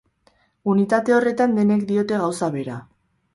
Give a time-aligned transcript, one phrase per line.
[0.71, 2.81] Unitate horretan denek diote gauza bera.